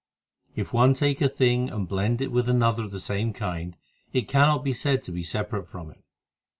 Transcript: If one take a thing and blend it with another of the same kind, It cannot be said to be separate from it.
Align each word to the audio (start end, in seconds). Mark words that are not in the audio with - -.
If 0.55 0.73
one 0.73 0.95
take 0.95 1.21
a 1.21 1.29
thing 1.29 1.69
and 1.69 1.87
blend 1.87 2.21
it 2.21 2.31
with 2.31 2.49
another 2.49 2.81
of 2.85 2.89
the 2.89 2.99
same 2.99 3.33
kind, 3.33 3.77
It 4.11 4.27
cannot 4.27 4.63
be 4.63 4.73
said 4.73 5.03
to 5.03 5.11
be 5.11 5.21
separate 5.21 5.67
from 5.67 5.91
it. 5.91 6.03